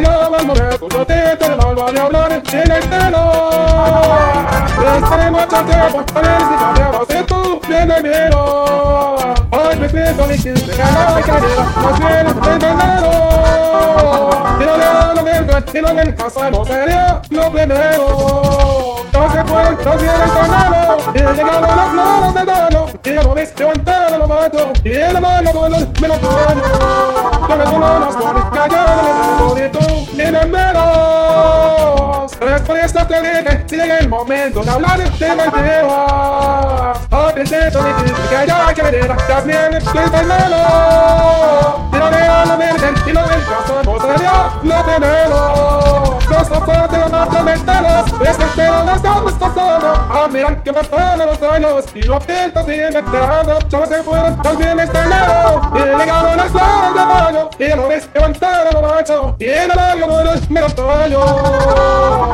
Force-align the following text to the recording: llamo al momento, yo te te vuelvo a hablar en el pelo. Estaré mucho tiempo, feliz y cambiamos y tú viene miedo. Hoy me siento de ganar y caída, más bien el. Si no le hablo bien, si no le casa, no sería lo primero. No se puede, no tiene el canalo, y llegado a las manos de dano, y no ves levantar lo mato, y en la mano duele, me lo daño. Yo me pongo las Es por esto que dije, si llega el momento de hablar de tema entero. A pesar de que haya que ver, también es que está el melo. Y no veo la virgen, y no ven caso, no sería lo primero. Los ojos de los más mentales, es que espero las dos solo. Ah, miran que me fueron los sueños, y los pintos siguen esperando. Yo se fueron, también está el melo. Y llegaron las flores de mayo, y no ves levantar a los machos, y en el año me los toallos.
llamo 0.00 0.36
al 0.36 0.46
momento, 0.46 0.88
yo 0.88 1.06
te 1.06 1.36
te 1.36 1.48
vuelvo 1.54 1.82
a 1.82 1.88
hablar 1.88 2.32
en 2.32 2.70
el 2.70 2.82
pelo. 2.88 3.22
Estaré 4.96 5.30
mucho 5.30 5.58
tiempo, 5.64 6.04
feliz 6.12 6.46
y 6.50 6.56
cambiamos 6.58 7.06
y 7.08 7.22
tú 7.24 7.60
viene 7.68 8.02
miedo. 8.02 8.40
Hoy 9.50 9.76
me 9.76 9.88
siento 9.88 10.26
de 10.26 10.76
ganar 10.76 11.18
y 11.18 11.22
caída, 11.22 11.64
más 11.76 11.98
bien 11.98 12.26
el. 12.26 12.34
Si 14.58 14.64
no 14.64 14.76
le 14.76 14.84
hablo 14.84 15.22
bien, 15.24 15.64
si 15.72 15.80
no 15.80 15.92
le 15.94 16.14
casa, 16.14 16.50
no 16.50 16.64
sería 16.64 17.22
lo 17.30 17.50
primero. 17.50 18.06
No 19.12 19.32
se 19.32 19.44
puede, 19.44 19.70
no 19.70 19.92
tiene 19.96 20.24
el 20.24 20.32
canalo, 20.32 20.96
y 21.12 21.18
llegado 21.18 21.64
a 21.64 21.76
las 21.76 21.92
manos 21.92 22.34
de 22.34 22.44
dano, 22.44 22.86
y 23.04 23.10
no 23.10 23.34
ves 23.34 23.52
levantar 23.58 24.18
lo 24.18 24.28
mato, 24.28 24.72
y 24.84 24.92
en 24.92 25.12
la 25.14 25.20
mano 25.20 25.52
duele, 25.52 25.88
me 26.00 26.08
lo 26.08 26.14
daño. 26.14 26.62
Yo 27.48 27.56
me 27.56 27.64
pongo 27.64 27.98
las 27.98 28.16
Es 32.88 32.94
por 32.94 33.02
esto 33.02 33.08
que 33.08 33.20
dije, 33.20 33.64
si 33.66 33.76
llega 33.76 33.98
el 33.98 34.08
momento 34.08 34.62
de 34.62 34.70
hablar 34.70 34.98
de 34.98 35.10
tema 35.10 35.44
entero. 35.44 35.90
A 35.90 37.32
pesar 37.34 37.70
de 37.70 38.28
que 38.30 38.36
haya 38.36 38.74
que 38.74 38.82
ver, 38.82 39.16
también 39.26 39.74
es 39.74 39.84
que 39.84 40.04
está 40.04 40.20
el 40.20 40.26
melo. 40.26 40.56
Y 41.92 41.96
no 41.96 42.10
veo 42.10 42.44
la 42.46 42.56
virgen, 42.56 42.94
y 43.06 43.12
no 43.12 43.20
ven 43.28 43.40
caso, 43.42 43.82
no 43.84 44.00
sería 44.00 44.50
lo 44.62 44.84
primero. 44.84 46.18
Los 46.30 46.50
ojos 46.50 46.90
de 46.90 46.98
los 46.98 47.12
más 47.12 47.44
mentales, 47.44 48.04
es 48.22 48.36
que 48.38 48.44
espero 48.44 48.84
las 48.84 49.02
dos 49.02 49.34
solo. 49.38 49.92
Ah, 50.10 50.26
miran 50.30 50.62
que 50.62 50.72
me 50.72 50.82
fueron 50.84 51.18
los 51.18 51.38
sueños, 51.38 51.84
y 51.94 52.02
los 52.02 52.24
pintos 52.24 52.64
siguen 52.64 52.96
esperando. 52.96 53.58
Yo 53.68 53.84
se 53.84 54.02
fueron, 54.02 54.40
también 54.40 54.80
está 54.80 55.02
el 55.02 55.08
melo. 55.10 55.60
Y 55.74 55.78
llegaron 55.98 56.36
las 56.38 56.50
flores 56.50 56.94
de 56.94 57.04
mayo, 57.04 57.50
y 57.58 57.76
no 57.76 57.88
ves 57.88 58.08
levantar 58.14 58.66
a 58.66 58.72
los 58.72 58.82
machos, 58.82 59.34
y 59.38 59.44
en 59.44 59.70
el 59.70 59.78
año 59.78 60.06
me 60.48 60.60
los 60.62 60.74
toallos. 60.74 62.28